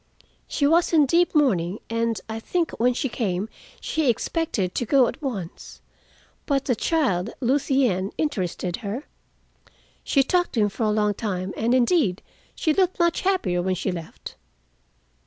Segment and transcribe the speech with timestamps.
[0.47, 5.05] She was in deep mourning, and, I think, when she came, she expected to go
[5.05, 5.79] at once.
[6.47, 9.03] But the child, Lucien, interested her.
[10.03, 12.23] She talked to him for a long time, and, indeed,
[12.55, 14.33] she looked much happier when she left."